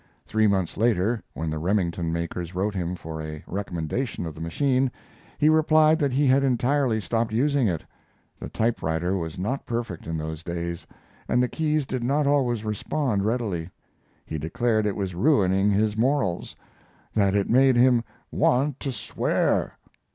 Three 0.25 0.47
months 0.47 0.77
later, 0.77 1.21
when 1.35 1.51
the 1.51 1.59
Remington 1.59 2.11
makers 2.11 2.55
wrote 2.55 2.73
him 2.73 2.95
for 2.95 3.21
a 3.21 3.43
recommendation 3.45 4.25
of 4.25 4.33
the 4.33 4.41
machine, 4.41 4.89
he 5.37 5.47
replied 5.47 5.99
that 5.99 6.11
he 6.11 6.25
had 6.25 6.43
entirely 6.43 6.99
stopped 6.99 7.31
using 7.31 7.67
it. 7.67 7.83
The 8.39 8.49
typewriter 8.49 9.15
was 9.15 9.37
not 9.37 9.67
perfect 9.67 10.07
in 10.07 10.17
those 10.17 10.41
days, 10.41 10.87
and 11.27 11.39
the 11.43 11.47
keys 11.47 11.85
did 11.85 12.03
not 12.03 12.25
always 12.25 12.65
respond 12.65 13.23
readily. 13.23 13.69
He 14.25 14.39
declared 14.39 14.87
it 14.87 14.95
was 14.95 15.13
ruining 15.13 15.69
his 15.69 15.95
morals 15.95 16.55
that 17.13 17.35
it 17.35 17.47
made 17.47 17.75
him 17.75 18.03
"want 18.31 18.79
to 18.79 18.91
swear." 18.91 19.73